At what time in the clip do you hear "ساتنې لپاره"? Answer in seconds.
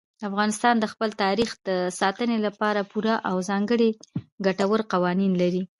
1.99-2.87